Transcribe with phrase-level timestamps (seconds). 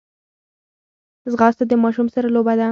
[1.31, 2.67] ځغاسته د ماشوم سره لوبه ده